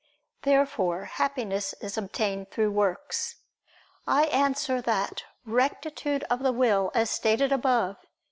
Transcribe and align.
Therefore 0.41 1.05
Happiness 1.05 1.75
is 1.79 1.95
obtained 1.95 2.49
through 2.49 2.71
works. 2.71 3.35
I 4.07 4.23
answer 4.23 4.81
that, 4.81 5.25
Rectitude 5.45 6.23
of 6.23 6.39
the 6.41 6.51
will, 6.51 6.91
as 6.95 7.11
stated 7.11 7.51
above 7.51 7.99
(Q. 8.01 8.09